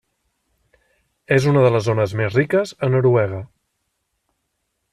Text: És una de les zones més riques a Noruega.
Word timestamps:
És 1.35 1.45
una 1.51 1.63
de 1.65 1.71
les 1.75 1.85
zones 1.89 2.15
més 2.21 2.37
riques 2.39 2.73
a 2.87 2.89
Noruega. 2.95 3.43